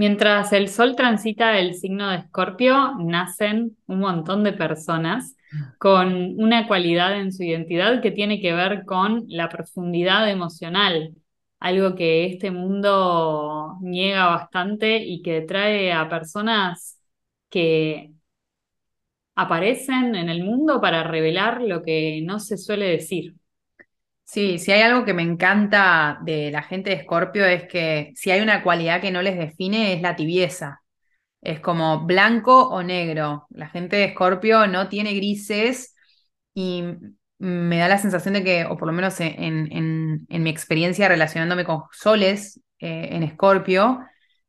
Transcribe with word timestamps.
Mientras 0.00 0.54
el 0.54 0.70
Sol 0.70 0.96
transita 0.96 1.58
el 1.58 1.74
signo 1.74 2.08
de 2.08 2.16
Escorpio, 2.16 2.94
nacen 3.00 3.76
un 3.86 3.98
montón 3.98 4.42
de 4.44 4.54
personas 4.54 5.36
con 5.76 6.40
una 6.42 6.66
cualidad 6.66 7.20
en 7.20 7.34
su 7.34 7.42
identidad 7.42 8.00
que 8.00 8.10
tiene 8.10 8.40
que 8.40 8.54
ver 8.54 8.86
con 8.86 9.24
la 9.28 9.50
profundidad 9.50 10.30
emocional, 10.30 11.14
algo 11.58 11.94
que 11.96 12.24
este 12.24 12.50
mundo 12.50 13.76
niega 13.82 14.24
bastante 14.28 15.04
y 15.04 15.20
que 15.20 15.42
trae 15.42 15.92
a 15.92 16.08
personas 16.08 16.98
que 17.50 18.12
aparecen 19.34 20.14
en 20.14 20.30
el 20.30 20.44
mundo 20.44 20.80
para 20.80 21.02
revelar 21.04 21.60
lo 21.60 21.82
que 21.82 22.22
no 22.24 22.38
se 22.40 22.56
suele 22.56 22.86
decir. 22.86 23.34
Sí, 24.30 24.60
si 24.60 24.70
hay 24.70 24.82
algo 24.82 25.04
que 25.04 25.12
me 25.12 25.22
encanta 25.22 26.20
de 26.22 26.52
la 26.52 26.62
gente 26.62 26.90
de 26.90 26.96
Escorpio 26.96 27.44
es 27.46 27.64
que 27.66 28.12
si 28.14 28.30
hay 28.30 28.40
una 28.40 28.62
cualidad 28.62 29.00
que 29.00 29.10
no 29.10 29.22
les 29.22 29.36
define 29.36 29.92
es 29.92 30.02
la 30.02 30.14
tibieza. 30.14 30.82
Es 31.40 31.60
como 31.60 32.06
blanco 32.06 32.68
o 32.68 32.82
negro. 32.84 33.46
La 33.50 33.68
gente 33.68 33.96
de 33.96 34.04
Escorpio 34.06 34.68
no 34.68 34.88
tiene 34.88 35.14
grises 35.14 35.96
y 36.54 36.84
me 37.38 37.78
da 37.78 37.88
la 37.88 37.98
sensación 37.98 38.34
de 38.34 38.44
que, 38.44 38.66
o 38.66 38.76
por 38.76 38.86
lo 38.88 38.94
menos 38.94 39.16
en, 39.20 40.26
mi 40.28 40.50
experiencia 40.50 41.08
relacionándome 41.08 41.64
con 41.64 41.82
soles 41.92 42.60
eh, 42.78 43.08
en 43.12 43.24
Escorpio, 43.24 44.00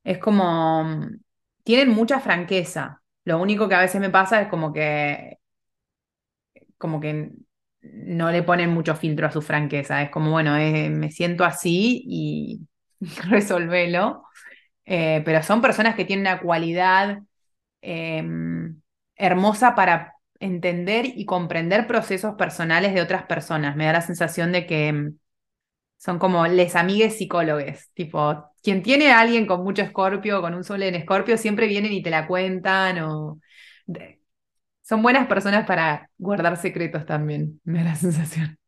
es 0.04 0.20
como, 0.20 1.08
tienen 1.64 1.90
mucha 1.90 2.20
franqueza. 2.20 3.02
Lo 3.26 3.40
único 3.42 3.68
que 3.70 3.76
a 3.76 3.82
veces 3.82 4.02
me 4.02 4.12
pasa 4.12 4.42
es 4.42 4.48
como 4.50 4.74
que, 4.74 5.40
como 6.78 7.00
que 7.00 7.32
no 7.82 8.32
le 8.32 8.44
ponen 8.44 8.70
mucho 8.72 8.96
filtro 8.96 9.28
a 9.28 9.32
su 9.32 9.42
franqueza. 9.42 10.02
Es 10.02 10.10
como, 10.12 10.32
bueno, 10.32 10.54
me 10.56 11.12
siento 11.12 11.44
así 11.46 12.04
y 12.08 12.62
resolvelo. 13.30 14.24
Eh, 14.86 15.22
pero 15.26 15.44
son 15.44 15.62
personas 15.62 15.96
que 15.96 16.06
tienen 16.06 16.24
una 16.28 16.42
cualidad 16.42 17.20
em, 17.82 18.82
hermosa 19.16 19.76
para 19.76 20.16
entender 20.40 21.06
y 21.08 21.26
comprender 21.26 21.88
procesos 21.88 22.36
personales 22.36 22.94
de 22.94 23.02
otras 23.02 23.24
personas. 23.26 23.76
Me 23.76 23.86
da 23.86 23.94
la 23.94 24.02
sensación 24.02 24.52
de 24.52 24.66
que 24.68 24.88
em, 24.90 25.18
son 25.98 26.20
como 26.20 26.48
les 26.48 26.76
amigues 26.76 27.18
psicólogos. 27.18 27.90
Tipo, 27.94 28.52
quien 28.64 28.84
tiene 28.84 29.12
a 29.12 29.20
alguien 29.22 29.46
con 29.48 29.64
mucho 29.64 29.82
escorpio, 29.84 30.42
con 30.42 30.54
un 30.56 30.64
sol 30.64 30.84
en 30.84 30.96
escorpio, 30.96 31.38
siempre 31.38 31.68
vienen 31.68 31.94
y 31.94 32.02
te 32.04 32.10
la 32.10 32.28
cuentan 32.28 33.00
o 33.00 33.40
son 34.92 35.02
buenas 35.02 35.26
personas 35.28 35.66
para 35.66 36.10
guardar 36.18 36.58
secretos 36.58 37.06
también, 37.06 37.62
me 37.64 37.82
da 37.82 37.92
la 37.92 37.96
sensación. 37.96 38.60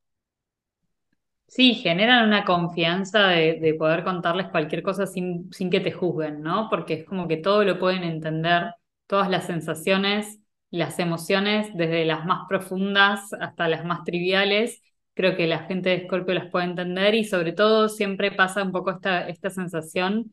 Sí, 1.47 1.75
generan 1.75 2.25
una 2.25 2.45
confianza 2.45 3.27
de, 3.27 3.75
poder 3.77 4.05
contarles 4.05 4.47
cualquier 4.47 4.83
cosa 4.83 5.05
sin, 5.05 5.51
sin, 5.51 5.69
que 5.69 5.81
te 5.81 5.91
juzguen, 5.91 6.41
¿no? 6.41 6.69
Porque 6.69 6.93
es 6.93 7.03
como 7.03 7.27
que 7.27 7.35
todo 7.35 7.65
lo 7.65 7.77
pueden 7.77 8.05
entender, 8.05 8.73
todas 9.05 9.29
las 9.29 9.47
sensaciones, 9.47 10.39
las 10.71 10.97
emociones, 10.97 11.67
desde 11.75 12.05
las 12.05 12.23
más 12.23 12.47
profundas 12.47 13.33
hasta 13.33 13.67
las 13.67 13.83
más 13.83 14.05
triviales. 14.05 14.81
Creo 15.15 15.35
que 15.35 15.45
la 15.45 15.65
gente 15.65 15.89
de 15.89 15.95
Escorpio 15.95 16.35
las 16.35 16.49
puede 16.49 16.67
entender 16.67 17.15
y 17.15 17.25
sobre 17.25 17.51
todo 17.51 17.89
siempre 17.89 18.31
pasa 18.31 18.63
un 18.63 18.71
poco 18.71 18.91
esta, 18.91 19.27
esta 19.27 19.49
sensación 19.49 20.31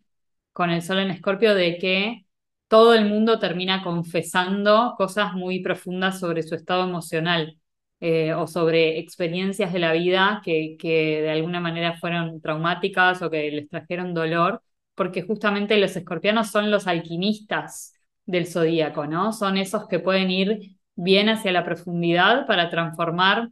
con 0.52 0.70
el 0.70 0.82
sol 0.82 1.00
en 1.00 1.10
Escorpio 1.10 1.56
de 1.56 1.78
que 1.78 2.26
todo 2.70 2.94
el 2.94 3.06
mundo 3.06 3.40
termina 3.40 3.82
confesando 3.82 4.94
cosas 4.96 5.34
muy 5.34 5.60
profundas 5.60 6.20
sobre 6.20 6.44
su 6.44 6.54
estado 6.54 6.84
emocional 6.84 7.58
eh, 8.00 8.32
o 8.34 8.46
sobre 8.46 9.00
experiencias 9.00 9.72
de 9.72 9.80
la 9.80 9.92
vida 9.92 10.40
que, 10.44 10.76
que 10.78 11.20
de 11.22 11.30
alguna 11.30 11.58
manera 11.60 11.98
fueron 11.98 12.40
traumáticas 12.40 13.22
o 13.22 13.30
que 13.30 13.50
les 13.50 13.68
trajeron 13.68 14.14
dolor, 14.14 14.62
porque 14.94 15.22
justamente 15.22 15.78
los 15.78 15.96
escorpianos 15.96 16.50
son 16.50 16.70
los 16.70 16.86
alquimistas 16.86 17.94
del 18.24 18.46
zodíaco, 18.46 19.06
¿no? 19.06 19.32
Son 19.32 19.56
esos 19.56 19.88
que 19.88 19.98
pueden 19.98 20.30
ir 20.30 20.76
bien 20.94 21.28
hacia 21.28 21.50
la 21.52 21.64
profundidad 21.64 22.46
para 22.46 22.70
transformar 22.70 23.50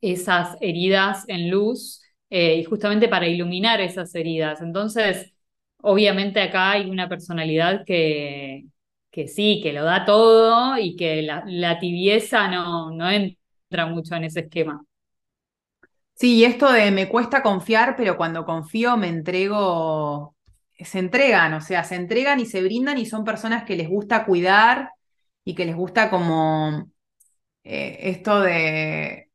esas 0.00 0.56
heridas 0.60 1.24
en 1.28 1.50
luz 1.50 2.02
eh, 2.30 2.56
y 2.56 2.64
justamente 2.64 3.08
para 3.08 3.28
iluminar 3.28 3.80
esas 3.82 4.14
heridas. 4.14 4.62
Entonces, 4.62 5.31
Obviamente 5.82 6.40
acá 6.40 6.72
hay 6.72 6.88
una 6.90 7.08
personalidad 7.08 7.84
que, 7.84 8.64
que 9.10 9.28
sí, 9.28 9.60
que 9.62 9.72
lo 9.72 9.84
da 9.84 10.04
todo 10.04 10.78
y 10.78 10.96
que 10.96 11.22
la, 11.22 11.78
tibieza 11.80 12.48
no, 12.48 12.90
no 12.92 13.10
entra 13.10 13.86
mucho 13.86 14.14
en 14.16 14.24
ese 14.24 14.40
esquema. 14.40 14.84
Sí, 16.14 16.36
y 16.36 16.44
esto 16.44 16.70
de 16.72 16.90
me 16.90 17.08
cuesta 17.08 17.42
confiar, 17.42 17.96
pero 17.96 18.16
cuando 18.16 18.44
confío 18.44 18.96
me 18.96 19.08
entrego, 19.08 20.36
se 20.78 20.98
entregan, 21.00 21.54
o 21.54 21.60
sea, 21.60 21.82
se 21.84 21.96
entregan 21.96 22.38
y 22.40 22.46
se 22.46 22.62
brindan 22.62 22.98
y 22.98 23.06
son 23.06 23.24
personas 23.24 23.64
que 23.64 23.76
les 23.76 23.88
gusta 23.88 24.24
cuidar 24.24 24.90
y 25.44 25.54
que 25.54 25.64
les 25.66 25.74
gusta 25.76 26.10
como 26.10 26.92
eh, 27.64 27.98
esto 28.02 28.40
de, 28.40 29.30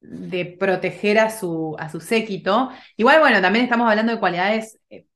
de 0.00 0.44
proteger 0.46 1.18
a 1.18 1.30
su, 1.30 1.76
a 1.78 1.88
su 1.90 2.00
séquito. 2.00 2.70
Igual, 2.96 3.20
bueno, 3.20 3.40
también 3.40 3.64
estamos 3.64 3.88
hablando 3.88 4.12
de 4.12 4.20
cualidades 4.20 4.78
eh, 4.90 5.06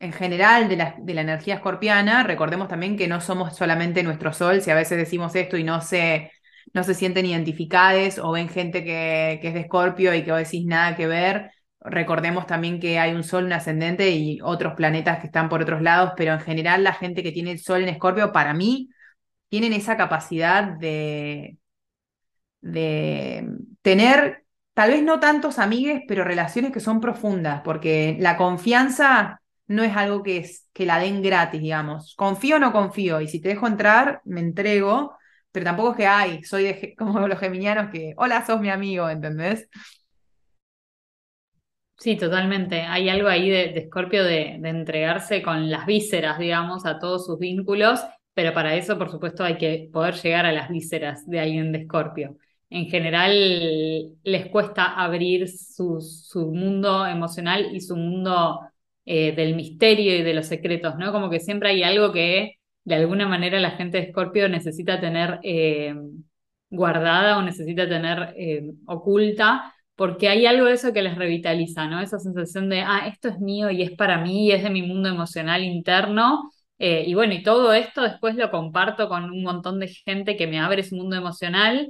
en 0.00 0.12
general 0.12 0.68
de 0.68 0.76
la, 0.76 0.94
de 0.98 1.14
la, 1.14 1.22
energía 1.22 1.56
escorpiana, 1.56 2.22
recordemos 2.22 2.68
también 2.68 2.96
que 2.96 3.08
no 3.08 3.20
somos 3.20 3.56
solamente 3.56 4.02
nuestro 4.02 4.32
sol, 4.32 4.62
si 4.62 4.70
a 4.70 4.74
veces 4.74 4.98
decimos 4.98 5.34
esto 5.34 5.56
y 5.56 5.64
no 5.64 5.80
se, 5.80 6.30
no 6.72 6.84
se 6.84 6.94
sienten 6.94 7.26
identificadas 7.26 8.18
o 8.18 8.32
ven 8.32 8.48
gente 8.48 8.84
que, 8.84 9.38
que 9.42 9.48
es 9.48 9.54
de 9.54 9.60
escorpio 9.60 10.14
y 10.14 10.24
que 10.24 10.30
vos 10.30 10.40
decís 10.40 10.64
nada 10.66 10.96
que 10.96 11.06
ver, 11.06 11.50
recordemos 11.80 12.46
también 12.46 12.80
que 12.80 12.98
hay 12.98 13.14
un 13.14 13.24
sol, 13.24 13.44
un 13.44 13.52
ascendente 13.52 14.10
y 14.10 14.40
otros 14.42 14.74
planetas 14.74 15.20
que 15.20 15.26
están 15.26 15.48
por 15.48 15.62
otros 15.62 15.82
lados, 15.82 16.12
pero 16.16 16.32
en 16.32 16.40
general 16.40 16.84
la 16.84 16.92
gente 16.94 17.22
que 17.22 17.32
tiene 17.32 17.52
el 17.52 17.60
sol 17.60 17.82
en 17.82 17.88
escorpio, 17.88 18.32
para 18.32 18.54
mí, 18.54 18.90
tienen 19.48 19.72
esa 19.72 19.96
capacidad 19.96 20.64
de, 20.64 21.58
de 22.60 23.48
tener, 23.82 24.44
tal 24.74 24.90
vez 24.90 25.02
no 25.02 25.20
tantos 25.20 25.58
amigues, 25.58 26.02
pero 26.08 26.24
relaciones 26.24 26.72
que 26.72 26.80
son 26.80 27.00
profundas, 27.00 27.62
porque 27.64 28.16
la 28.20 28.36
confianza 28.36 29.40
no 29.68 29.84
es 29.84 29.96
algo 29.96 30.22
que, 30.22 30.38
es, 30.38 30.68
que 30.72 30.86
la 30.86 30.98
den 30.98 31.22
gratis, 31.22 31.60
digamos. 31.60 32.14
Confío 32.16 32.56
o 32.56 32.58
no 32.58 32.72
confío, 32.72 33.20
y 33.20 33.28
si 33.28 33.40
te 33.40 33.50
dejo 33.50 33.66
entrar, 33.66 34.22
me 34.24 34.40
entrego, 34.40 35.16
pero 35.52 35.64
tampoco 35.64 35.90
es 35.92 35.96
que, 35.98 36.06
hay, 36.06 36.42
soy 36.42 36.64
de, 36.64 36.94
como 36.98 37.26
los 37.28 37.38
geminianos 37.38 37.90
que, 37.90 38.14
hola, 38.16 38.44
sos 38.44 38.60
mi 38.60 38.70
amigo, 38.70 39.08
¿entendés? 39.08 39.68
Sí, 41.96 42.16
totalmente. 42.16 42.82
Hay 42.82 43.08
algo 43.08 43.28
ahí 43.28 43.50
de, 43.50 43.72
de 43.72 43.86
Scorpio 43.86 44.22
de, 44.24 44.54
entregarse 44.54 45.42
con 45.42 45.68
las 45.68 45.84
vísceras, 45.84 46.38
digamos, 46.38 46.86
a 46.86 46.98
todos 46.98 47.26
sus 47.26 47.38
vínculos, 47.40 48.00
pero 48.34 48.54
para 48.54 48.76
eso, 48.76 48.96
por 48.96 49.10
supuesto, 49.10 49.42
hay 49.42 49.58
que 49.58 49.90
poder 49.92 50.14
llegar 50.14 50.46
a 50.46 50.52
las 50.52 50.68
vísceras 50.68 51.26
de 51.26 51.40
alguien 51.40 51.72
de 51.72 51.84
Scorpio. 51.84 52.36
En 52.70 52.86
general, 52.86 54.16
les 54.22 54.46
cuesta 54.50 54.94
abrir 54.94 55.48
su, 55.48 56.00
su 56.00 56.52
mundo 56.52 57.04
emocional 57.06 57.74
y 57.74 57.80
su 57.80 57.96
mundo 57.96 58.60
eh, 59.10 59.32
del 59.34 59.56
misterio 59.56 60.14
y 60.16 60.22
de 60.22 60.34
los 60.34 60.48
secretos, 60.48 60.96
¿no? 60.98 61.12
Como 61.12 61.30
que 61.30 61.40
siempre 61.40 61.70
hay 61.70 61.82
algo 61.82 62.12
que 62.12 62.56
de 62.84 62.94
alguna 62.94 63.26
manera 63.26 63.58
la 63.58 63.70
gente 63.70 63.96
de 63.96 64.04
Escorpio 64.04 64.50
necesita 64.50 65.00
tener 65.00 65.40
eh, 65.44 65.94
guardada 66.68 67.38
o 67.38 67.42
necesita 67.42 67.88
tener 67.88 68.34
eh, 68.36 68.70
oculta, 68.86 69.74
porque 69.96 70.28
hay 70.28 70.44
algo 70.44 70.66
de 70.66 70.74
eso 70.74 70.92
que 70.92 71.00
les 71.00 71.16
revitaliza, 71.16 71.86
¿no? 71.86 72.02
Esa 72.02 72.18
sensación 72.18 72.68
de, 72.68 72.82
ah, 72.82 73.08
esto 73.08 73.30
es 73.30 73.40
mío 73.40 73.70
y 73.70 73.80
es 73.82 73.92
para 73.92 74.18
mí 74.18 74.48
y 74.48 74.52
es 74.52 74.62
de 74.62 74.68
mi 74.68 74.82
mundo 74.82 75.08
emocional 75.08 75.64
interno. 75.64 76.50
y 76.78 77.14
bueno, 77.14 77.32
y 77.32 77.42
todo 77.42 77.72
esto 77.72 78.02
después 78.02 78.36
lo 78.36 78.50
comparto 78.50 79.08
con 79.08 79.24
un 79.24 79.42
montón 79.42 79.80
de 79.80 79.88
gente 79.88 80.36
que 80.36 80.46
me 80.46 80.60
abre 80.60 80.82
su 80.84 80.96
mundo 80.96 81.16
emocional. 81.16 81.88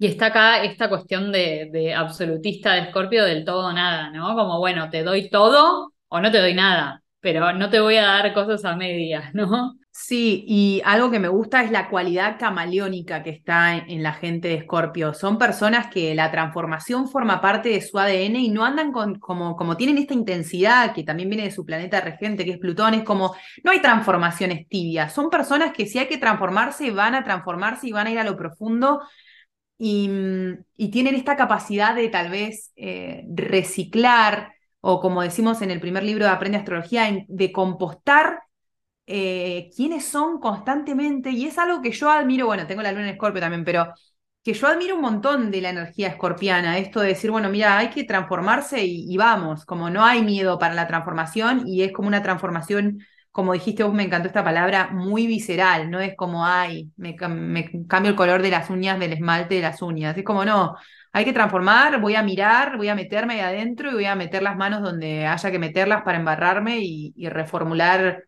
Y 0.00 0.06
está 0.06 0.26
acá 0.26 0.62
esta 0.62 0.88
cuestión 0.88 1.32
de, 1.32 1.92
absolutista 1.94 2.74
de 2.74 2.82
Escorpio 2.82 3.24
del 3.24 3.44
todo 3.44 3.72
nada, 3.72 4.10
¿no? 4.10 4.36
Como, 4.36 4.58
bueno, 4.60 4.88
te 4.90 5.02
doy 5.02 5.28
todo 5.28 5.92
o 6.06 6.20
no 6.20 6.30
te 6.30 6.38
doy 6.38 6.54
nada, 6.54 7.02
pero 7.20 7.52
no 7.52 7.68
te 7.68 7.80
voy 7.80 7.96
a 7.96 8.06
dar 8.06 8.32
cosas 8.32 8.64
a 8.64 8.76
medias, 8.76 9.34
¿no? 9.34 9.74
Sí, 9.90 10.44
y 10.46 10.80
algo 10.84 11.10
que 11.10 11.18
me 11.18 11.26
gusta 11.26 11.64
es 11.64 11.72
la 11.72 11.88
cualidad 11.88 12.38
camaleónica 12.38 13.24
que 13.24 13.30
está 13.30 13.76
en, 13.76 14.04
la 14.04 14.12
gente 14.12 14.46
de 14.46 14.54
Escorpio. 14.54 15.12
Son 15.12 15.36
personas 15.36 15.88
que 15.88 16.14
la 16.14 16.30
transformación 16.30 17.08
forma 17.08 17.40
parte 17.40 17.70
de 17.70 17.80
su 17.80 17.98
ADN 17.98 18.36
y 18.36 18.50
no 18.50 18.64
andan 18.64 18.92
con, 18.92 19.18
como, 19.18 19.56
como 19.56 19.76
tienen 19.76 19.98
esta 19.98 20.14
intensidad 20.14 20.94
que 20.94 21.02
también 21.02 21.28
viene 21.28 21.42
de 21.44 21.50
su 21.50 21.66
planeta 21.66 22.00
regente, 22.00 22.44
que 22.44 22.52
es 22.52 22.58
Plutón, 22.58 22.94
es 22.94 23.02
como, 23.02 23.34
no 23.64 23.72
hay 23.72 23.82
transformaciones 23.82 24.68
tibias, 24.68 25.12
son 25.12 25.28
personas 25.28 25.72
que 25.72 25.86
si 25.86 25.98
hay 25.98 26.06
que 26.06 26.18
transformarse, 26.18 26.92
van 26.92 27.16
a 27.16 27.24
transformarse 27.24 27.88
y 27.88 27.92
van 27.92 28.06
a 28.06 28.12
ir 28.12 28.20
a 28.20 28.24
lo 28.24 28.36
profundo 28.36 29.00
Mm, 29.78 30.54
y, 30.76 30.90
tienen 30.90 31.14
esta 31.14 31.36
capacidad 31.36 31.94
de 31.94 32.08
tal 32.08 32.30
vez 32.30 32.72
eh, 32.76 33.24
reciclar 33.34 34.52
o 34.80 35.00
como 35.00 35.22
decimos 35.22 35.62
en 35.62 35.70
el 35.70 35.80
primer 35.80 36.02
libro 36.04 36.24
de 36.24 36.30
Aprende 36.30 36.58
Astrología, 36.58 37.08
de 37.28 37.52
compostar 37.52 38.40
eh, 39.06 39.70
quiénes 39.76 40.04
son 40.04 40.40
constantemente, 40.40 41.30
y 41.30 41.46
es 41.46 41.58
algo 41.58 41.82
que 41.82 41.92
yo 41.92 42.10
admiro, 42.10 42.46
bueno, 42.46 42.66
tengo 42.66 42.82
la 42.82 42.92
luna 42.92 43.04
en 43.08 43.14
Escorpio 43.14 43.40
también, 43.40 43.64
pero 43.64 43.92
que 44.42 44.54
yo 44.54 44.66
admiro 44.68 44.96
un 44.96 45.02
montón 45.02 45.50
de 45.50 45.60
la 45.60 45.70
energía 45.70 46.08
escorpiana, 46.08 46.78
esto 46.78 47.00
de 47.00 47.08
decir, 47.08 47.30
bueno, 47.30 47.50
mira, 47.50 47.78
hay 47.78 47.90
que 47.90 48.04
transformarse 48.04 48.84
y, 48.84 49.16
vamos, 49.16 49.64
como 49.64 49.90
no 49.90 50.04
hay 50.04 50.22
miedo 50.22 50.58
para 50.58 50.74
la 50.74 50.86
transformación 50.86 51.66
y 51.66 51.82
es 51.82 51.92
como 51.92 52.08
una 52.08 52.22
transformación, 52.22 53.00
como 53.32 53.52
dijiste 53.52 53.84
vos, 53.84 53.94
me 53.94 54.04
encantó 54.04 54.28
esta 54.28 54.44
palabra, 54.44 54.90
muy 54.92 55.26
visceral, 55.26 55.90
no 55.90 56.00
es 56.00 56.16
como, 56.16 56.44
ay, 56.46 56.90
me, 56.96 57.14
cambio 57.16 58.10
el 58.10 58.16
color 58.16 58.42
de 58.42 58.50
las 58.50 58.70
uñas, 58.70 58.98
del 58.98 59.12
esmalte 59.12 59.56
de 59.56 59.62
las 59.62 59.80
uñas, 59.82 60.16
es 60.16 60.24
como, 60.24 60.44
no, 60.44 60.76
hay 61.12 61.24
que 61.24 61.32
transformar, 61.32 62.00
voy 62.00 62.14
a 62.16 62.22
mirar, 62.22 62.76
voy 62.76 62.88
a 62.88 62.94
meterme 62.94 63.34
ahí 63.34 63.40
adentro 63.40 63.90
y 63.90 63.94
voy 63.94 64.04
a 64.06 64.14
meter 64.16 64.42
las 64.42 64.56
manos 64.56 64.82
donde 64.82 65.26
haya 65.26 65.50
que 65.50 65.58
meterlas 65.58 66.02
para 66.02 66.18
embarrarme 66.18 66.78
y, 66.80 67.12
y 67.16 67.28
reformular 67.28 68.24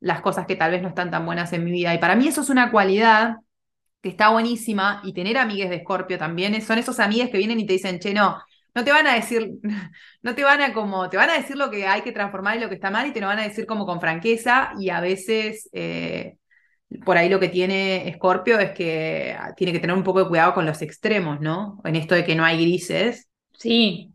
las 0.00 0.20
cosas 0.20 0.46
que 0.46 0.56
tal 0.56 0.70
vez 0.72 0.82
no 0.82 0.88
están 0.88 1.10
tan 1.10 1.26
buenas 1.26 1.52
en 1.52 1.64
mi 1.64 1.70
vida. 1.70 1.94
Y 1.94 1.98
para 1.98 2.16
mí 2.16 2.28
eso 2.28 2.40
es 2.42 2.50
una 2.50 2.70
cualidad 2.70 3.36
que 4.02 4.08
está 4.08 4.30
buenísima 4.30 5.00
y 5.04 5.12
tener 5.12 5.36
amigues 5.38 5.70
de 5.70 5.76
Escorpio 5.76 6.18
también 6.18 6.60
son 6.62 6.78
esos 6.78 7.00
amigues 7.00 7.30
que 7.30 7.38
vienen 7.38 7.60
y 7.60 7.66
te 7.66 7.74
dicen, 7.74 7.98
che, 7.98 8.14
no, 8.14 8.38
no 8.74 8.84
te 8.84 8.92
van 8.92 9.06
a 9.06 9.14
decir, 9.14 9.50
no 10.22 10.34
te 10.34 10.44
van 10.44 10.60
a 10.62 10.72
como, 10.72 11.08
te 11.08 11.16
van 11.16 11.30
a 11.30 11.34
decir 11.34 11.56
lo 11.56 11.70
que 11.70 11.86
hay 11.86 12.02
que 12.02 12.12
transformar 12.12 12.56
y 12.56 12.60
lo 12.60 12.68
que 12.68 12.74
está 12.74 12.90
mal 12.90 13.06
y 13.06 13.12
te 13.12 13.20
lo 13.20 13.26
van 13.26 13.38
a 13.38 13.44
decir 13.44 13.66
como 13.66 13.86
con 13.86 14.00
franqueza 14.00 14.72
y 14.78 14.90
a 14.90 15.00
veces 15.00 15.68
eh, 15.72 16.36
por 17.04 17.16
ahí 17.16 17.28
lo 17.28 17.40
que 17.40 17.48
tiene 17.48 18.08
Escorpio 18.08 18.58
es 18.58 18.72
que 18.72 19.36
tiene 19.56 19.72
que 19.72 19.78
tener 19.78 19.96
un 19.96 20.02
poco 20.02 20.20
de 20.20 20.28
cuidado 20.28 20.54
con 20.54 20.66
los 20.66 20.82
extremos, 20.82 21.40
¿no? 21.40 21.80
En 21.84 21.96
esto 21.96 22.14
de 22.14 22.24
que 22.24 22.34
no 22.34 22.44
hay 22.44 22.60
grises. 22.60 23.28
Sí, 23.52 24.10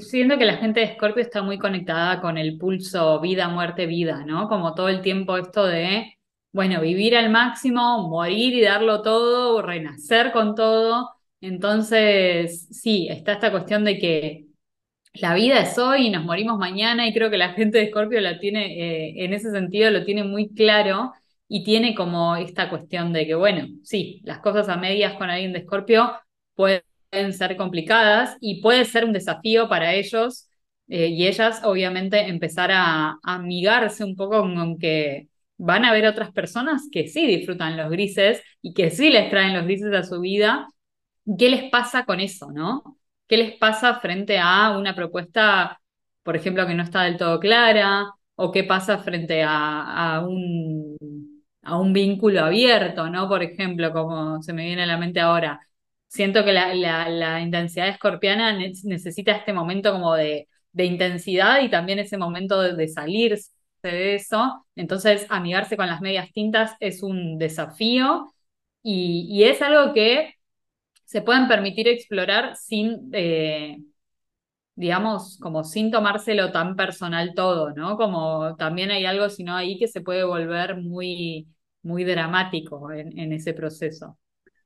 siento 0.00 0.36
que 0.38 0.44
la 0.44 0.56
gente 0.56 0.80
de 0.80 0.86
Escorpio 0.86 1.22
está 1.22 1.42
muy 1.42 1.58
conectada 1.58 2.20
con 2.20 2.36
el 2.36 2.58
pulso 2.58 3.20
vida, 3.20 3.48
muerte, 3.48 3.86
vida, 3.86 4.24
¿no? 4.26 4.48
Como 4.48 4.74
todo 4.74 4.88
el 4.88 5.00
tiempo 5.02 5.36
esto 5.38 5.64
de 5.64 6.18
bueno, 6.52 6.80
vivir 6.80 7.16
al 7.16 7.30
máximo, 7.30 8.08
morir 8.08 8.54
y 8.54 8.62
darlo 8.62 9.02
todo, 9.02 9.62
renacer 9.62 10.32
con 10.32 10.54
todo. 10.54 11.17
Entonces, 11.40 12.66
sí, 12.70 13.08
está 13.10 13.32
esta 13.32 13.50
cuestión 13.50 13.84
de 13.84 13.98
que 13.98 14.46
la 15.14 15.34
vida 15.34 15.60
es 15.60 15.78
hoy 15.78 16.06
y 16.06 16.10
nos 16.10 16.24
morimos 16.24 16.58
mañana 16.58 17.06
y 17.06 17.14
creo 17.14 17.30
que 17.30 17.38
la 17.38 17.54
gente 17.54 17.78
de 17.78 17.88
Scorpio 17.88 18.20
la 18.20 18.38
tiene, 18.38 19.10
eh, 19.10 19.24
en 19.24 19.32
ese 19.34 19.50
sentido, 19.50 19.90
lo 19.90 20.04
tiene 20.04 20.24
muy 20.24 20.48
claro 20.54 21.12
y 21.48 21.64
tiene 21.64 21.94
como 21.94 22.36
esta 22.36 22.68
cuestión 22.70 23.12
de 23.12 23.26
que, 23.26 23.34
bueno, 23.34 23.68
sí, 23.82 24.20
las 24.24 24.40
cosas 24.40 24.68
a 24.68 24.76
medias 24.76 25.14
con 25.14 25.30
alguien 25.30 25.52
de 25.52 25.62
Scorpio 25.62 26.12
pueden 26.54 26.82
ser 27.32 27.56
complicadas 27.56 28.36
y 28.40 28.60
puede 28.60 28.84
ser 28.84 29.04
un 29.04 29.12
desafío 29.12 29.68
para 29.68 29.94
ellos 29.94 30.48
eh, 30.88 31.08
y 31.08 31.26
ellas, 31.26 31.62
obviamente, 31.64 32.20
empezar 32.28 32.70
a, 32.72 33.18
amigarse 33.22 34.04
un 34.04 34.16
poco 34.16 34.40
con 34.40 34.78
que 34.78 35.28
van 35.58 35.84
a 35.84 35.90
haber 35.90 36.06
otras 36.06 36.32
personas 36.32 36.88
que 36.92 37.08
sí 37.08 37.26
disfrutan 37.26 37.76
los 37.76 37.90
grises 37.90 38.42
y 38.62 38.72
que 38.74 38.90
sí 38.90 39.10
les 39.10 39.30
traen 39.30 39.54
los 39.54 39.64
grises 39.64 39.92
a 39.94 40.02
su 40.04 40.20
vida. 40.20 40.68
¿Qué 41.38 41.50
les 41.50 41.70
pasa 41.70 42.04
con 42.04 42.20
eso, 42.20 42.50
no? 42.52 42.98
¿Qué 43.26 43.36
les 43.36 43.56
pasa 43.58 44.00
frente 44.00 44.38
a 44.38 44.76
una 44.78 44.94
propuesta, 44.94 45.80
por 46.22 46.36
ejemplo, 46.36 46.66
que 46.66 46.74
no 46.74 46.82
está 46.82 47.02
del 47.02 47.18
todo 47.18 47.38
clara? 47.40 48.06
¿O 48.36 48.52
qué 48.52 48.64
pasa 48.64 48.98
frente 48.98 49.42
a, 49.46 50.22
un, 50.26 50.96
a 51.62 51.78
un 51.78 51.92
vínculo 51.92 52.44
abierto, 52.44 53.10
¿no? 53.10 53.28
Por 53.28 53.42
ejemplo, 53.42 53.92
como 53.92 54.42
se 54.42 54.52
me 54.52 54.64
viene 54.66 54.84
a 54.84 54.86
la 54.86 54.96
mente 54.96 55.20
ahora. 55.20 55.60
Siento 56.06 56.44
que 56.44 56.52
la, 56.52 57.40
intensidad 57.40 57.88
escorpiana 57.88 58.52
necesita 58.84 59.32
este 59.32 59.52
momento 59.52 59.92
como 59.92 60.14
de, 60.14 60.48
intensidad 60.74 61.60
y 61.62 61.70
también 61.70 61.98
ese 61.98 62.16
momento 62.18 62.60
de, 62.62 62.74
de 62.74 62.88
salirse 62.88 63.50
de 63.82 64.14
eso. 64.14 64.66
Entonces, 64.76 65.26
amigarse 65.28 65.76
con 65.76 65.86
las 65.88 66.00
medias 66.00 66.32
tintas 66.32 66.74
es 66.80 67.02
un 67.02 67.38
desafío 67.38 68.32
y, 68.82 69.42
es 69.44 69.60
algo 69.62 69.92
que 69.92 70.34
se 71.08 71.22
pueden 71.22 71.48
permitir 71.48 71.88
explorar 71.88 72.54
sin, 72.54 73.08
eh, 73.14 73.78
digamos, 74.74 75.38
como 75.40 75.64
sin 75.64 75.90
tomárselo 75.90 76.52
tan 76.52 76.76
personal 76.76 77.32
todo, 77.34 77.70
¿no? 77.72 77.96
Como 77.96 78.56
también 78.56 78.90
hay 78.90 79.06
algo, 79.06 79.30
sino 79.30 79.56
ahí 79.56 79.78
que 79.78 79.88
se 79.88 80.02
puede 80.02 80.24
volver 80.24 80.76
muy, 80.76 81.48
muy 81.82 82.04
dramático 82.04 82.92
en 82.92 83.32
ese 83.32 83.54
proceso. 83.54 84.18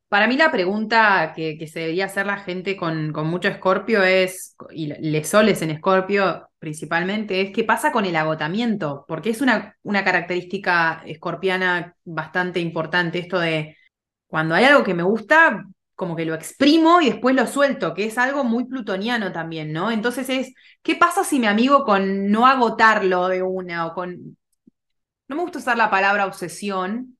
Para 0.08 0.26
mí 0.26 0.36
la 0.36 0.50
pregunta 0.50 1.32
que, 1.36 1.64
se 1.68 1.78
debería 1.78 2.06
hacer 2.06 2.26
la 2.26 2.38
gente 2.38 2.76
con, 2.76 3.12
mucho 3.12 3.46
escorpio 3.46 4.02
es, 4.02 4.56
y 4.72 4.88
le 4.88 5.22
soles 5.22 5.62
en 5.62 5.70
escorpio 5.70 6.50
principalmente, 6.58 7.40
es 7.40 7.52
qué 7.52 7.62
pasa 7.62 7.92
con 7.92 8.04
el 8.04 8.16
agotamiento, 8.16 9.04
porque 9.06 9.30
es 9.30 9.40
una, 9.40 9.76
una 9.84 10.02
característica 10.04 11.02
escorpiana 11.06 11.96
bastante 12.04 12.58
importante 12.58 13.20
esto 13.20 13.38
de 13.38 13.76
cuando 14.26 14.56
hay 14.56 14.64
algo 14.64 14.82
que 14.82 14.94
me 14.94 15.04
gusta, 15.04 15.64
como 16.02 16.16
que 16.16 16.24
lo 16.24 16.34
exprimo 16.34 17.00
y 17.00 17.10
después 17.10 17.36
lo 17.36 17.46
suelto, 17.46 17.94
que 17.94 18.06
es 18.06 18.18
algo 18.18 18.42
muy 18.42 18.64
plutoniano 18.64 19.30
también, 19.30 19.72
¿no? 19.72 19.92
Entonces 19.92 20.28
es, 20.30 20.52
¿qué 20.82 20.96
pasa 20.96 21.22
si 21.22 21.38
me 21.38 21.46
amigo 21.46 21.84
con 21.84 22.28
no 22.28 22.44
agotarlo 22.44 23.28
de 23.28 23.44
una 23.44 23.86
o 23.86 23.94
con... 23.94 24.36
No 25.28 25.36
me 25.36 25.42
gusta 25.42 25.60
usar 25.60 25.76
la 25.76 25.90
palabra 25.90 26.26
obsesión, 26.26 27.16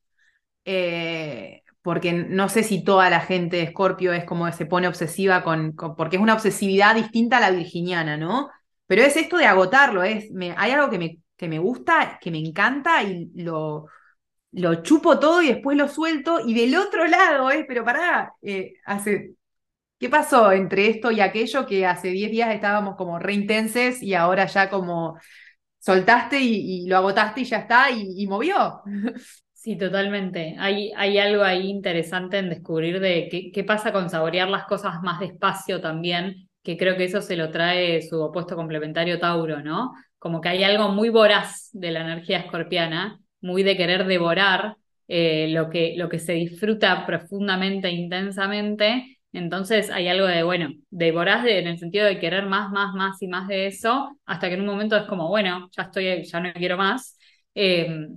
eh, 0.64 1.62
porque 1.80 2.12
no 2.12 2.48
sé 2.48 2.64
si 2.64 2.82
toda 2.82 3.08
la 3.08 3.20
gente 3.20 3.58
de 3.58 3.62
Escorpio 3.62 4.12
es 4.12 4.24
como 4.24 4.50
se 4.50 4.66
pone 4.66 4.88
obsesiva 4.88 5.44
con, 5.44 5.76
porque 5.96 6.16
es 6.16 6.22
una 6.22 6.34
obsesividad 6.34 6.96
distinta 6.96 7.36
a 7.36 7.40
la 7.40 7.52
virginiana, 7.52 8.16
¿no? 8.16 8.50
Pero 8.88 9.02
es 9.02 9.16
esto 9.16 9.36
de 9.36 9.46
agotarlo, 9.46 10.02
es, 10.02 10.28
me, 10.32 10.56
hay 10.58 10.72
algo 10.72 10.90
que 10.90 10.98
me, 10.98 11.20
que 11.36 11.46
me 11.46 11.60
gusta, 11.60 12.18
que 12.20 12.32
me 12.32 12.40
encanta 12.40 13.00
y 13.04 13.30
lo, 13.36 13.86
lo 14.52 14.82
chupo 14.82 15.18
todo 15.18 15.42
y 15.42 15.48
después 15.48 15.76
lo 15.76 15.88
suelto. 15.88 16.40
Y 16.46 16.54
del 16.54 16.76
otro 16.76 17.06
lado, 17.06 17.50
es, 17.50 17.64
pero 17.66 17.84
pará, 17.84 18.34
eh, 18.42 18.74
hace, 18.84 19.34
¿qué 19.98 20.08
pasó 20.08 20.52
entre 20.52 20.88
esto 20.88 21.10
y 21.10 21.20
aquello 21.20 21.66
que 21.66 21.86
hace 21.86 22.08
10 22.08 22.30
días 22.30 22.54
estábamos 22.54 22.96
como 22.96 23.18
re 23.18 23.34
intenses 23.34 24.02
y 24.02 24.14
ahora 24.14 24.46
ya 24.46 24.70
como 24.70 25.18
soltaste 25.78 26.40
y, 26.40 26.86
lo 26.86 26.96
agotaste 26.96 27.40
y 27.42 27.44
ya 27.44 27.58
está 27.58 27.90
y, 27.90 28.22
y 28.22 28.26
movió? 28.26 28.82
Sí, 29.62 29.76
totalmente. 29.76 30.56
Hay, 30.58 30.90
hay 30.96 31.18
algo 31.18 31.44
ahí 31.44 31.68
interesante 31.68 32.36
en 32.38 32.50
descubrir 32.50 32.98
de 32.98 33.28
qué, 33.30 33.52
qué 33.52 33.62
pasa 33.62 33.92
con 33.92 34.10
saborear 34.10 34.48
las 34.48 34.64
cosas 34.64 35.00
más 35.04 35.20
despacio 35.20 35.80
también, 35.80 36.48
que 36.64 36.76
creo 36.76 36.96
que 36.96 37.04
eso 37.04 37.22
se 37.22 37.36
lo 37.36 37.52
trae 37.52 38.02
su 38.02 38.20
opuesto 38.20 38.56
complementario 38.56 39.20
Tauro, 39.20 39.62
¿no? 39.62 39.92
Como 40.18 40.40
que 40.40 40.48
hay 40.48 40.64
algo 40.64 40.88
muy 40.88 41.10
voraz 41.10 41.68
de 41.72 41.92
la 41.92 42.00
energía 42.00 42.38
escorpiana, 42.38 43.21
muy 43.42 43.62
de 43.62 43.76
querer 43.76 44.06
devorar 44.06 44.76
eh, 45.08 45.48
lo, 45.50 45.68
que, 45.70 45.94
lo 45.96 46.08
que 46.08 46.18
se 46.18 46.32
disfruta 46.32 47.06
profundamente 47.06 47.90
intensamente. 47.90 49.18
Entonces 49.32 49.90
hay 49.90 50.08
algo 50.08 50.26
de, 50.26 50.42
bueno, 50.42 50.70
de 50.90 51.12
voraz 51.12 51.46
en 51.46 51.66
el 51.66 51.78
sentido 51.78 52.06
de 52.06 52.18
querer 52.18 52.46
más, 52.46 52.70
más, 52.70 52.94
más 52.94 53.20
y 53.22 53.28
más 53.28 53.48
de 53.48 53.66
eso, 53.66 54.18
hasta 54.26 54.48
que 54.48 54.54
en 54.54 54.60
un 54.60 54.66
momento 54.66 54.96
es 54.96 55.04
como, 55.04 55.28
bueno, 55.28 55.68
ya 55.76 55.84
estoy, 55.84 56.24
ya 56.24 56.40
no 56.40 56.52
quiero 56.54 56.76
más. 56.76 57.18
Eh, 57.54 58.08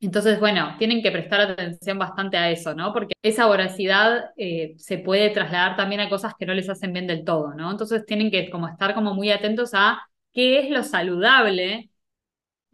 entonces, 0.00 0.38
bueno, 0.38 0.74
tienen 0.78 1.02
que 1.02 1.10
prestar 1.10 1.40
atención 1.40 1.98
bastante 1.98 2.36
a 2.36 2.50
eso, 2.50 2.74
¿no? 2.74 2.92
Porque 2.92 3.14
esa 3.22 3.46
voracidad 3.46 4.32
eh, 4.36 4.74
se 4.76 4.98
puede 4.98 5.30
trasladar 5.30 5.76
también 5.76 6.02
a 6.02 6.10
cosas 6.10 6.34
que 6.38 6.44
no 6.46 6.52
les 6.54 6.68
hacen 6.68 6.92
bien 6.92 7.06
del 7.06 7.24
todo, 7.24 7.54
¿no? 7.54 7.70
Entonces 7.70 8.04
tienen 8.04 8.30
que 8.30 8.50
como 8.50 8.68
estar 8.68 8.94
como 8.94 9.14
muy 9.14 9.30
atentos 9.30 9.70
a 9.72 10.02
qué 10.32 10.60
es 10.60 10.70
lo 10.70 10.82
saludable 10.82 11.90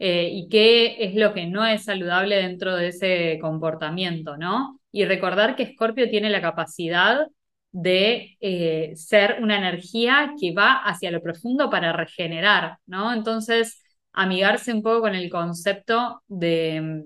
eh, 0.03 0.29
y 0.31 0.49
qué 0.49 0.97
es 1.05 1.15
lo 1.15 1.33
que 1.33 1.45
no 1.45 1.65
es 1.65 1.83
saludable 1.85 2.37
dentro 2.37 2.75
de 2.75 2.87
ese 2.89 3.37
comportamiento, 3.39 4.37
¿no? 4.37 4.79
Y 4.91 5.05
recordar 5.05 5.55
que 5.55 5.73
Scorpio 5.73 6.09
tiene 6.09 6.29
la 6.29 6.41
capacidad 6.41 7.27
de 7.71 8.37
eh, 8.41 8.93
ser 8.95 9.37
una 9.41 9.57
energía 9.57 10.33
que 10.39 10.53
va 10.53 10.73
hacia 10.83 11.11
lo 11.11 11.21
profundo 11.21 11.69
para 11.69 11.93
regenerar, 11.93 12.77
¿no? 12.85 13.13
Entonces, 13.13 13.83
amigarse 14.13 14.73
un 14.73 14.81
poco 14.81 15.01
con 15.01 15.15
el 15.15 15.29
concepto 15.29 16.23
de 16.27 17.03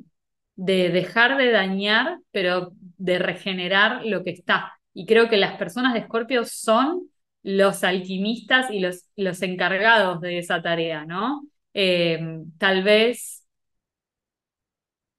de 0.56 0.90
dejar 0.90 1.38
de 1.38 1.52
dañar, 1.52 2.20
pero 2.32 2.72
de 2.80 3.20
regenerar 3.20 4.06
lo 4.06 4.24
que 4.24 4.32
está. 4.32 4.74
Y 4.94 5.06
creo 5.06 5.30
que 5.30 5.38
las 5.38 5.58
personas 5.58 5.94
de 5.94 6.00
Escorpio 6.00 6.46
son 6.46 7.10
los 7.44 7.84
alquimistas 7.84 8.72
y 8.72 8.80
los, 8.80 9.06
los 9.16 9.42
encargados 9.42 10.22
de 10.22 10.40
esa 10.40 10.62
tarea, 10.62 11.06
¿no? 11.06 11.44
Eh, 11.76 12.20
tal 12.60 12.84
vez 12.84 13.46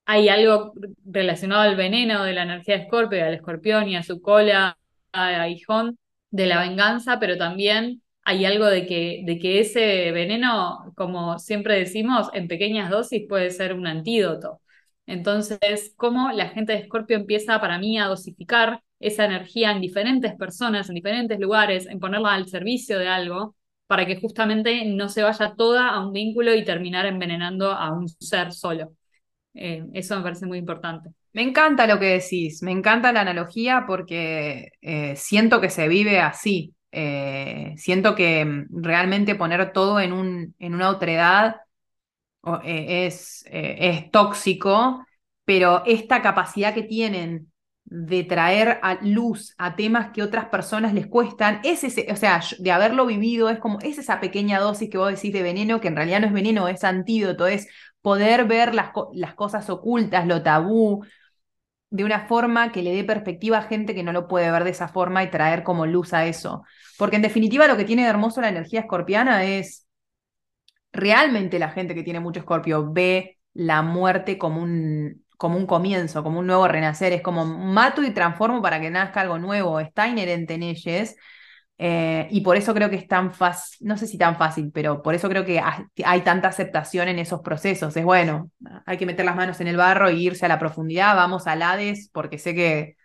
hay 0.04 0.28
algo 0.28 0.72
relacionado 1.04 1.62
al 1.62 1.76
veneno 1.76 2.24
de 2.24 2.32
la 2.32 2.42
energía 2.44 2.76
de 2.76 2.82
Escorpio, 2.84 3.24
al 3.24 3.34
escorpión 3.34 3.88
y 3.88 3.96
a 3.96 4.02
su 4.02 4.20
cola, 4.22 4.78
a 5.12 5.42
aguijón, 5.42 5.98
de 6.30 6.46
la 6.46 6.60
venganza, 6.60 7.18
pero 7.18 7.36
también 7.38 8.02
hay 8.24 8.44
algo 8.44 8.66
de 8.66 8.86
que, 8.86 9.22
de 9.24 9.38
que 9.38 9.60
ese 9.60 10.12
veneno, 10.12 10.92
como 10.96 11.38
siempre 11.38 11.78
decimos, 11.78 12.28
en 12.34 12.48
pequeñas 12.48 12.90
dosis 12.90 13.24
puede 13.28 13.50
ser 13.50 13.72
un 13.74 13.86
antídoto. 13.86 14.60
Entonces, 15.06 15.92
cómo 15.96 16.30
la 16.32 16.48
gente 16.48 16.72
de 16.72 16.80
Escorpio 16.80 17.16
empieza 17.16 17.60
para 17.60 17.78
mí 17.78 17.98
a 17.98 18.06
dosificar 18.06 18.82
esa 19.00 19.24
energía 19.24 19.72
en 19.72 19.80
diferentes 19.80 20.34
personas, 20.36 20.88
en 20.88 20.94
diferentes 20.96 21.38
lugares, 21.38 21.86
en 21.86 22.00
ponerla 22.00 22.34
al 22.34 22.48
servicio 22.48 22.98
de 22.98 23.08
algo, 23.08 23.55
para 23.86 24.06
que 24.06 24.20
justamente 24.20 24.84
no 24.86 25.08
se 25.08 25.22
vaya 25.22 25.54
toda 25.56 25.88
a 25.90 26.04
un 26.04 26.12
vínculo 26.12 26.54
y 26.54 26.64
terminar 26.64 27.06
envenenando 27.06 27.70
a 27.70 27.92
un 27.92 28.08
ser 28.08 28.52
solo. 28.52 28.92
Eh, 29.54 29.84
eso 29.94 30.16
me 30.16 30.22
parece 30.22 30.46
muy 30.46 30.58
importante. 30.58 31.10
Me 31.32 31.42
encanta 31.42 31.86
lo 31.86 31.98
que 31.98 32.06
decís, 32.06 32.62
me 32.62 32.72
encanta 32.72 33.12
la 33.12 33.20
analogía 33.22 33.84
porque 33.86 34.72
eh, 34.80 35.14
siento 35.16 35.60
que 35.60 35.70
se 35.70 35.88
vive 35.88 36.20
así. 36.20 36.74
Eh, 36.92 37.74
siento 37.76 38.14
que 38.14 38.44
mm, 38.44 38.66
realmente 38.82 39.34
poner 39.34 39.72
todo 39.72 40.00
en, 40.00 40.12
un, 40.12 40.54
en 40.58 40.74
una 40.74 40.90
otredad 40.90 41.56
es, 42.62 43.44
es 43.50 44.10
tóxico, 44.12 45.04
pero 45.44 45.82
esta 45.84 46.22
capacidad 46.22 46.74
que 46.74 46.84
tienen 46.84 47.50
de 47.88 48.24
traer 48.24 48.80
a 48.82 48.98
luz 49.02 49.54
a 49.58 49.76
temas 49.76 50.10
que 50.12 50.22
otras 50.22 50.46
personas 50.46 50.92
les 50.92 51.06
cuestan, 51.06 51.60
es 51.62 51.84
ese, 51.84 52.08
o 52.10 52.16
sea, 52.16 52.40
de 52.58 52.72
haberlo 52.72 53.06
vivido, 53.06 53.48
es 53.48 53.58
como, 53.58 53.78
es 53.80 53.98
esa 53.98 54.20
pequeña 54.20 54.58
dosis 54.58 54.90
que 54.90 54.98
vos 54.98 55.10
decís 55.10 55.32
de 55.32 55.42
veneno, 55.42 55.80
que 55.80 55.88
en 55.88 55.96
realidad 55.96 56.20
no 56.20 56.26
es 56.26 56.32
veneno, 56.32 56.68
es 56.68 56.82
antídoto, 56.82 57.46
es 57.46 57.68
poder 58.02 58.46
ver 58.46 58.74
las, 58.74 58.90
las 59.14 59.34
cosas 59.34 59.70
ocultas, 59.70 60.26
lo 60.26 60.42
tabú, 60.42 61.04
de 61.90 62.04
una 62.04 62.26
forma 62.26 62.72
que 62.72 62.82
le 62.82 62.94
dé 62.94 63.04
perspectiva 63.04 63.58
a 63.58 63.62
gente 63.62 63.94
que 63.94 64.02
no 64.02 64.12
lo 64.12 64.26
puede 64.26 64.50
ver 64.50 64.64
de 64.64 64.70
esa 64.70 64.88
forma 64.88 65.22
y 65.22 65.30
traer 65.30 65.62
como 65.62 65.86
luz 65.86 66.12
a 66.12 66.26
eso. 66.26 66.64
Porque 66.98 67.16
en 67.16 67.22
definitiva 67.22 67.68
lo 67.68 67.76
que 67.76 67.84
tiene 67.84 68.02
de 68.02 68.08
hermoso 68.08 68.40
la 68.40 68.48
energía 68.48 68.80
escorpiana 68.80 69.44
es 69.44 69.86
realmente 70.92 71.58
la 71.58 71.70
gente 71.70 71.94
que 71.94 72.02
tiene 72.02 72.20
mucho 72.20 72.40
escorpio 72.40 72.92
ve 72.92 73.38
la 73.54 73.82
muerte 73.82 74.38
como 74.38 74.62
un, 74.62 75.24
como 75.36 75.56
un 75.56 75.66
comienzo, 75.66 76.22
como 76.22 76.40
un 76.40 76.46
nuevo 76.46 76.68
renacer, 76.68 77.12
es 77.12 77.22
como 77.22 77.44
mato 77.44 78.02
y 78.02 78.12
transformo 78.12 78.62
para 78.62 78.80
que 78.80 78.90
nazca 78.90 79.20
algo 79.22 79.38
nuevo, 79.38 79.80
está 79.80 80.08
inherente 80.08 80.54
en 80.54 80.62
ellos. 80.62 81.14
Eh, 81.78 82.26
y 82.30 82.40
por 82.40 82.56
eso 82.56 82.72
creo 82.72 82.88
que 82.88 82.96
es 82.96 83.06
tan 83.06 83.34
fácil, 83.34 83.86
no 83.86 83.98
sé 83.98 84.06
si 84.06 84.16
tan 84.16 84.36
fácil, 84.36 84.70
pero 84.72 85.02
por 85.02 85.14
eso 85.14 85.28
creo 85.28 85.44
que 85.44 85.60
hay 86.04 86.20
tanta 86.22 86.48
aceptación 86.48 87.08
en 87.08 87.18
esos 87.18 87.40
procesos. 87.42 87.96
Es 87.96 88.04
bueno, 88.04 88.50
hay 88.86 88.96
que 88.96 89.06
meter 89.06 89.24
las 89.26 89.36
manos 89.36 89.60
en 89.60 89.66
el 89.68 89.76
barro 89.76 90.08
e 90.08 90.14
irse 90.14 90.46
a 90.46 90.48
la 90.48 90.58
profundidad, 90.58 91.14
vamos 91.16 91.46
al 91.46 91.62
Hades, 91.62 92.08
porque 92.12 92.38
sé 92.38 92.54
que, 92.54 92.96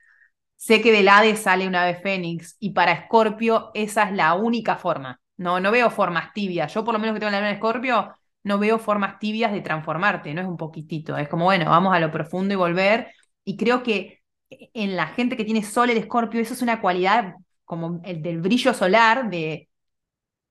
sé 0.56 0.82
que 0.82 0.92
del 0.92 1.10
Hades 1.10 1.42
sale 1.42 1.68
una 1.68 1.84
ave 1.84 1.96
fénix, 1.96 2.56
y 2.60 2.72
para 2.72 2.94
Escorpio 2.94 3.72
esa 3.74 4.04
es 4.04 4.14
la 4.14 4.34
única 4.36 4.78
forma. 4.78 5.20
No, 5.38 5.60
no 5.60 5.72
veo 5.72 5.90
formas 5.90 6.34
tibias. 6.34 6.74
Yo 6.74 6.86
por 6.86 6.94
lo 6.94 7.00
menos 7.00 7.16
que 7.16 7.20
tengo 7.20 7.32
la 7.32 7.40
luna 7.40 7.52
Escorpio, 7.52 8.14
no 8.44 8.60
veo 8.60 8.80
formas 8.80 9.20
tibias 9.20 9.52
de 9.52 9.62
transformarte, 9.62 10.34
no 10.34 10.42
es 10.42 10.48
un 10.48 10.58
poquitito, 10.58 11.18
es 11.18 11.30
como, 11.30 11.46
bueno, 11.46 11.66
vamos 11.70 11.94
a 11.94 12.00
lo 12.00 12.12
profundo 12.12 12.54
y 12.54 12.58
volver. 12.58 13.08
Y 13.44 13.58
creo 13.58 13.84
que 13.84 14.22
en 14.50 14.96
la 14.96 15.08
gente 15.08 15.38
que 15.38 15.46
tiene 15.46 15.64
sol 15.64 15.90
el 15.90 15.98
escorpio, 15.98 16.42
eso 16.42 16.54
es 16.54 16.62
una 16.62 16.82
cualidad 16.82 17.36
como 17.66 18.02
el 18.04 18.22
del 18.22 18.42
brillo 18.42 18.74
solar, 18.74 19.30
de 19.30 19.70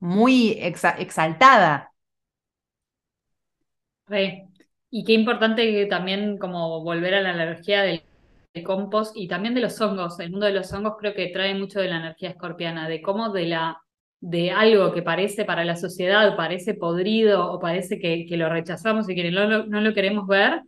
muy 0.01 0.53
exaltada. 0.61 1.93
Y 4.91 5.05
qué 5.05 5.13
importante 5.13 5.87
también 5.87 6.39
como 6.39 6.83
volver 6.83 7.15
a 7.15 7.21
la 7.23 7.33
energía 7.33 7.83
del, 7.83 8.03
del 8.55 8.65
compost 8.65 9.17
y 9.17 9.29
también 9.29 9.55
de 9.55 9.61
los 9.61 9.81
hongos. 9.81 10.19
El 10.21 10.31
mundo 10.31 10.47
de 10.47 10.53
los 10.53 10.73
hongos 10.73 10.95
creo 10.99 11.15
que 11.15 11.29
trae 11.29 11.55
mucho 11.55 11.81
de 11.81 11.89
la 11.89 11.99
energía 11.99 12.31
escorpiana, 12.31 12.89
de 12.89 13.03
cómo 13.03 13.31
de 13.33 13.47
la 13.47 13.81
de 14.21 14.51
algo 14.51 14.93
que 14.93 15.03
parece 15.03 15.45
para 15.45 15.65
la 15.65 15.77
sociedad, 15.77 16.37
parece 16.37 16.75
podrido 16.75 17.53
o 17.53 17.61
parece 17.61 17.99
que, 17.99 18.27
lo 18.37 18.49
rechazamos 18.51 19.09
y 19.09 19.15
que 19.15 19.31
no 19.31 19.81
lo, 19.81 19.95
queremos 19.95 20.27
ver, 20.27 20.63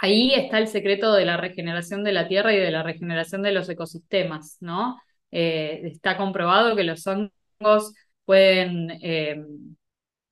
ahí 0.00 0.34
está 0.34 0.58
el 0.58 0.68
secreto 0.68 1.14
de 1.14 1.24
la 1.24 1.36
regeneración 1.36 2.04
de 2.04 2.12
la 2.12 2.28
tierra 2.28 2.54
y 2.54 2.58
de 2.58 2.70
la 2.70 2.82
regeneración 2.82 3.42
de 3.42 3.52
los 3.52 3.68
ecosistemas, 3.68 4.58
¿no? 4.60 5.00
Eh, 5.30 5.82
está 5.84 6.16
comprobado 6.16 6.76
que 6.76 6.84
los 6.84 7.06
hongos 7.06 7.94
pueden 8.24 8.90
eh, 9.02 9.44